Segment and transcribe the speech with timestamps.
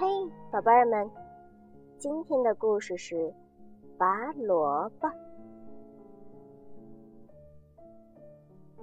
[0.00, 0.06] 嘿
[0.52, 1.10] 宝贝儿们，
[1.98, 3.34] 今天的故事是
[3.98, 5.10] 拔萝卜。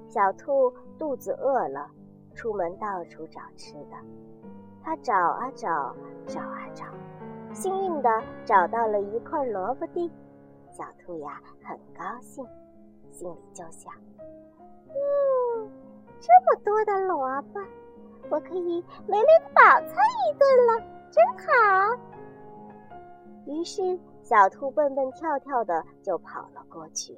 [0.10, 0.70] 小兔
[1.00, 1.90] 肚子饿了，
[2.34, 3.96] 出门到处找吃的。
[4.84, 5.96] 它找啊找，
[6.28, 6.84] 找啊找，
[7.54, 8.10] 幸运的
[8.44, 10.12] 找到了一块萝卜地。
[10.70, 12.46] 小兔呀很高兴，
[13.10, 13.94] 心里就想：
[14.90, 15.72] 嗯，
[16.20, 17.62] 这么多的萝卜，
[18.30, 19.96] 我可以美美的饱餐
[20.28, 20.95] 一顿了。
[21.12, 21.44] 真好！
[23.46, 27.16] 于是小兔蹦蹦跳跳的就跑了过去，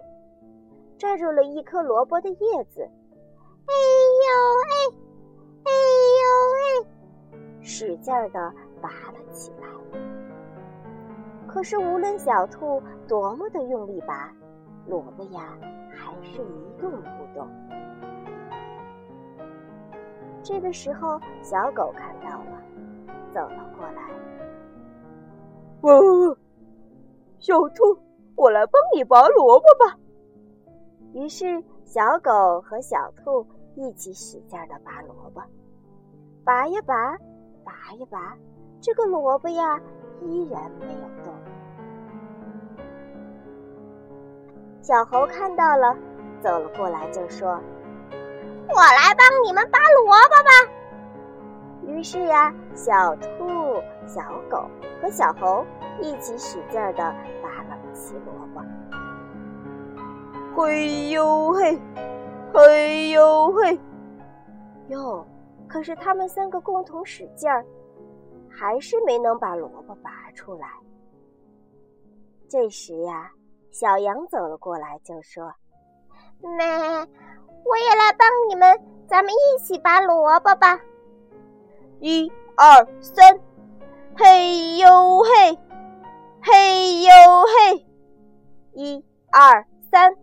[0.98, 2.82] 抓住了一颗萝卜的叶子。
[2.82, 3.74] 哎
[4.28, 4.30] 呦
[4.66, 4.76] 哎，
[5.66, 5.72] 哎
[6.20, 9.68] 呦哎，使劲儿的拔了起来。
[11.48, 14.32] 可是无论小兔多么的用力拔，
[14.86, 15.58] 萝卜呀
[15.90, 17.48] 还是一动不动。
[20.44, 22.62] 这个时候，小狗看到了。
[23.38, 24.02] 走了过来，
[25.82, 26.36] 哦，
[27.38, 27.96] 小兔，
[28.36, 29.96] 我来帮你拔萝卜吧。
[31.14, 35.44] 于是，小狗和小兔一起使劲的拔萝卜，
[36.44, 37.16] 拔呀拔，
[37.64, 38.36] 拔呀拔，
[38.82, 39.80] 这个萝卜呀
[40.24, 41.32] 依然没有动。
[44.82, 45.96] 小猴看到了，
[46.42, 47.50] 走了过来，就说
[48.68, 50.74] ：“我来帮你们拔萝卜吧。”
[51.88, 54.70] 于是呀，小兔、小狗
[55.02, 55.66] 和小猴
[56.02, 57.04] 一起使劲儿的
[57.42, 58.62] 拔了起萝卜。
[60.56, 61.80] 嘿呦嘿，
[62.54, 63.80] 嘿呦嘿，
[64.90, 65.26] 哟！
[65.68, 67.66] 可是他们三个共同使劲儿，
[68.50, 70.68] 还是没能把萝卜拔出来。
[72.50, 73.32] 这时呀，
[73.72, 75.54] 小羊走了过来，就说
[76.42, 76.64] ：“妹，
[77.64, 80.80] 我也来帮你们，咱们一起拔萝卜吧。”
[82.00, 83.40] 一二三，
[84.16, 85.60] 嘿呦嘿，
[86.42, 87.10] 嘿呦
[87.44, 87.86] 嘿，
[88.74, 90.16] 一二三，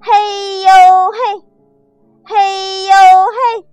[0.00, 0.70] 嘿呦
[1.10, 1.44] 嘿，
[2.24, 2.94] 嘿呦
[3.26, 3.66] 嘿。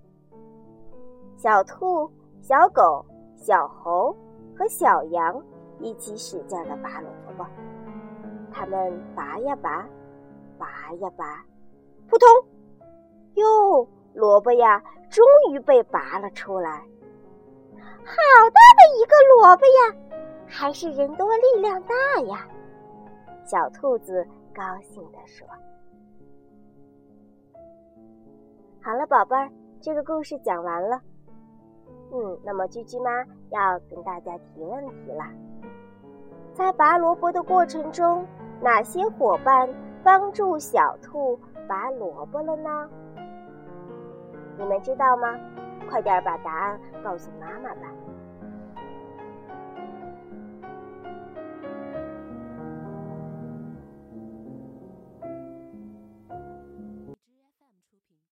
[1.36, 2.10] 小兔、
[2.40, 3.06] 小狗、
[3.36, 4.16] 小猴
[4.56, 5.40] 和小羊
[5.78, 7.46] 一起使劲的拔萝卜，
[8.50, 9.88] 他们拔呀拔，
[10.58, 11.44] 拔呀拔，
[12.08, 12.28] 扑通！
[13.34, 16.82] 哟，萝卜呀，终于被拔了出来。
[18.08, 19.80] 好大的一个萝卜呀！
[20.46, 22.48] 还是人多力量大呀！
[23.44, 25.46] 小兔子高兴地说
[28.82, 31.00] ：“好了，宝贝儿，这个故事讲完了。
[32.10, 33.10] 嗯，那么居居妈
[33.50, 35.24] 要跟大家提问题了：
[36.54, 38.26] 在拔萝卜的过程中，
[38.62, 39.68] 哪些伙伴
[40.02, 41.38] 帮助小兔
[41.68, 42.88] 拔萝卜了呢？
[44.56, 45.38] 你们知道吗？”
[45.88, 47.88] 快点把答案告诉妈妈吧。